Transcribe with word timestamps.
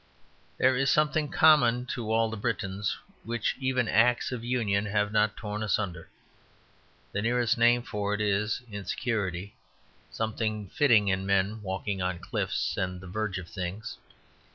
There 0.57 0.75
is 0.75 0.89
something 0.89 1.29
common 1.29 1.85
to 1.93 2.11
all 2.11 2.31
the 2.31 2.35
Britons, 2.35 2.97
which 3.23 3.55
even 3.59 3.87
Acts 3.87 4.31
of 4.31 4.43
Union 4.43 4.87
have 4.87 5.11
not 5.11 5.37
torn 5.37 5.61
asunder. 5.61 6.09
The 7.11 7.21
nearest 7.21 7.55
name 7.59 7.83
for 7.83 8.15
it 8.15 8.19
is 8.19 8.63
insecurity, 8.71 9.53
something 10.09 10.69
fitting 10.69 11.07
in 11.09 11.27
men 11.27 11.61
walking 11.61 12.01
on 12.01 12.17
cliffs 12.17 12.75
and 12.77 12.99
the 12.99 13.05
verge 13.05 13.37
of 13.37 13.47
things. 13.47 13.97